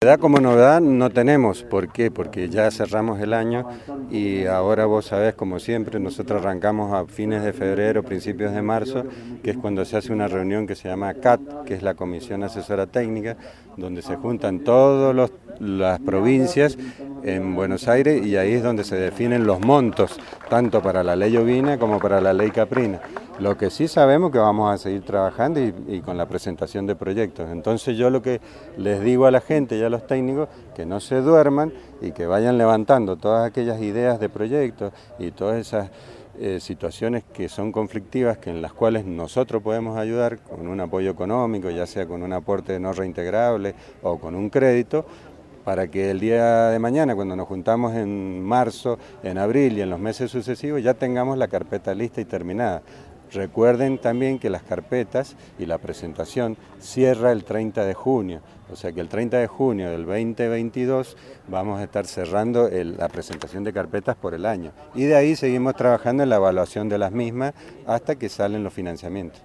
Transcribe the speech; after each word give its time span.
Novedad 0.00 0.20
como 0.20 0.38
novedad 0.38 0.80
no 0.80 1.10
tenemos, 1.10 1.64
¿por 1.64 1.88
qué? 1.88 2.12
Porque 2.12 2.48
ya 2.48 2.70
cerramos 2.70 3.20
el 3.20 3.34
año 3.34 3.66
y 4.12 4.46
ahora 4.46 4.86
vos 4.86 5.06
sabés, 5.06 5.34
como 5.34 5.58
siempre, 5.58 5.98
nosotros 5.98 6.40
arrancamos 6.40 6.94
a 6.94 7.04
fines 7.06 7.42
de 7.42 7.52
febrero, 7.52 8.04
principios 8.04 8.52
de 8.52 8.62
marzo, 8.62 9.02
que 9.42 9.50
es 9.50 9.56
cuando 9.56 9.84
se 9.84 9.96
hace 9.96 10.12
una 10.12 10.28
reunión 10.28 10.68
que 10.68 10.76
se 10.76 10.88
llama 10.88 11.14
CAT, 11.14 11.64
que 11.64 11.74
es 11.74 11.82
la 11.82 11.94
Comisión 11.94 12.44
Asesora 12.44 12.86
Técnica, 12.86 13.36
donde 13.76 14.02
se 14.02 14.14
juntan 14.14 14.60
todas 14.60 15.32
las 15.58 15.98
provincias 15.98 16.78
en 17.24 17.56
Buenos 17.56 17.88
Aires 17.88 18.24
y 18.24 18.36
ahí 18.36 18.52
es 18.52 18.62
donde 18.62 18.84
se 18.84 18.94
definen 18.94 19.48
los 19.48 19.58
montos, 19.58 20.16
tanto 20.48 20.80
para 20.80 21.02
la 21.02 21.16
ley 21.16 21.36
ovina 21.36 21.76
como 21.76 21.98
para 21.98 22.20
la 22.20 22.32
ley 22.32 22.52
caprina. 22.52 23.00
Lo 23.38 23.56
que 23.56 23.70
sí 23.70 23.86
sabemos 23.86 24.32
que 24.32 24.38
vamos 24.38 24.72
a 24.72 24.78
seguir 24.78 25.02
trabajando 25.02 25.60
y, 25.60 26.00
con 26.00 26.16
la 26.16 26.26
presentación 26.26 26.86
de 26.86 26.96
proyectos. 26.96 27.48
Entonces 27.50 27.96
yo 27.96 28.10
lo 28.10 28.20
que 28.20 28.40
les 28.76 29.00
digo 29.00 29.26
a 29.26 29.30
la 29.30 29.40
gente 29.40 29.78
y 29.78 29.82
a 29.84 29.88
los 29.88 30.08
técnicos, 30.08 30.48
que 30.74 30.84
no 30.84 30.98
se 30.98 31.20
duerman 31.20 31.72
y 32.00 32.10
que 32.10 32.26
vayan 32.26 32.58
levantando 32.58 33.16
todas 33.16 33.46
aquellas 33.46 33.80
ideas 33.80 34.18
de 34.18 34.28
proyectos 34.28 34.92
y 35.20 35.30
todas 35.30 35.56
esas 35.56 35.88
eh, 36.40 36.58
situaciones 36.60 37.22
que 37.32 37.48
son 37.48 37.70
conflictivas, 37.70 38.38
que 38.38 38.50
en 38.50 38.60
las 38.60 38.72
cuales 38.72 39.04
nosotros 39.04 39.62
podemos 39.62 39.96
ayudar 39.96 40.38
con 40.38 40.66
un 40.66 40.80
apoyo 40.80 41.10
económico, 41.10 41.70
ya 41.70 41.86
sea 41.86 42.06
con 42.06 42.24
un 42.24 42.32
aporte 42.32 42.80
no 42.80 42.92
reintegrable 42.92 43.74
o 44.02 44.18
con 44.18 44.34
un 44.34 44.50
crédito, 44.50 45.04
para 45.64 45.88
que 45.88 46.10
el 46.10 46.18
día 46.18 46.68
de 46.68 46.78
mañana, 46.78 47.14
cuando 47.14 47.36
nos 47.36 47.46
juntamos 47.46 47.94
en 47.94 48.42
marzo, 48.42 48.98
en 49.22 49.36
abril 49.36 49.76
y 49.76 49.82
en 49.82 49.90
los 49.90 50.00
meses 50.00 50.30
sucesivos, 50.30 50.82
ya 50.82 50.94
tengamos 50.94 51.36
la 51.36 51.48
carpeta 51.48 51.94
lista 51.94 52.22
y 52.22 52.24
terminada. 52.24 52.80
Recuerden 53.32 53.98
también 53.98 54.38
que 54.38 54.50
las 54.50 54.62
carpetas 54.62 55.36
y 55.58 55.66
la 55.66 55.78
presentación 55.78 56.56
cierra 56.80 57.32
el 57.32 57.44
30 57.44 57.84
de 57.84 57.94
junio, 57.94 58.40
o 58.72 58.76
sea 58.76 58.92
que 58.92 59.00
el 59.00 59.08
30 59.08 59.38
de 59.38 59.46
junio 59.46 59.90
del 59.90 60.06
2022 60.06 61.16
vamos 61.48 61.80
a 61.80 61.84
estar 61.84 62.06
cerrando 62.06 62.68
la 62.70 63.08
presentación 63.08 63.64
de 63.64 63.72
carpetas 63.72 64.16
por 64.16 64.34
el 64.34 64.46
año 64.46 64.72
y 64.94 65.04
de 65.04 65.16
ahí 65.16 65.36
seguimos 65.36 65.76
trabajando 65.76 66.22
en 66.22 66.30
la 66.30 66.36
evaluación 66.36 66.88
de 66.88 66.98
las 66.98 67.12
mismas 67.12 67.54
hasta 67.86 68.16
que 68.16 68.28
salen 68.28 68.64
los 68.64 68.72
financiamientos. 68.72 69.42